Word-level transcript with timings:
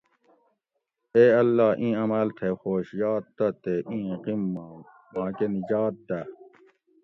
اے 1.15 1.23
اللّٰہ! 1.39 1.67
اِیں 1.81 1.95
عماۤل 2.01 2.29
تھئ 2.37 2.51
خوش 2.61 2.87
یات 2.99 3.23
تہ 3.37 3.47
تے 3.61 3.75
اِیں 3.91 4.09
غِم 4.23 4.41
ما 4.53 4.65
ماکہۤ 5.13 5.47
نجات 5.53 5.95
دہ 6.07 6.19